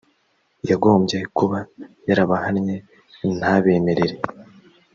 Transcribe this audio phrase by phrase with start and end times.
[0.69, 1.59] yagombye kuba
[2.07, 2.75] yarabahannye
[3.37, 4.15] ntabemerere